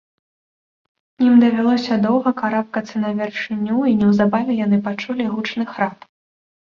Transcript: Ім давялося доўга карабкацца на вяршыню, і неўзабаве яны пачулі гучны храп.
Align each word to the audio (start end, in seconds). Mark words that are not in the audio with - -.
Ім 1.25 1.33
давялося 1.43 1.93
доўга 2.07 2.33
карабкацца 2.41 2.95
на 3.03 3.11
вяршыню, 3.21 3.77
і 3.93 3.97
неўзабаве 4.03 4.53
яны 4.65 4.77
пачулі 4.89 5.23
гучны 5.35 5.63
храп. 5.75 5.97